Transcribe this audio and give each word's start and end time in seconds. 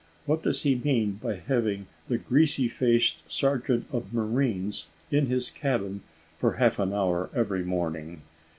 What 0.25 0.41
does 0.41 0.63
he 0.63 0.73
mean 0.73 1.19
by 1.21 1.35
having 1.35 1.85
the 2.07 2.17
greasy 2.17 2.67
faced 2.67 3.29
sergeant 3.31 3.85
of 3.91 4.11
marines 4.15 4.87
in 5.11 5.27
his 5.27 5.51
cabin 5.51 6.01
for 6.39 6.53
half 6.53 6.79
an 6.79 6.91
hour 6.91 7.29
every 7.35 7.63
morning? 7.63 8.23